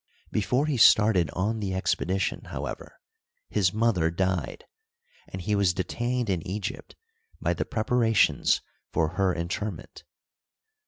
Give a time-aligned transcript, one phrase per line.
[0.31, 2.99] Before he started on the expedition, however,
[3.51, 4.65] his mother died,
[5.27, 6.95] and he was detained in Egypt
[7.39, 8.61] by the preparations
[8.91, 10.03] for her interment.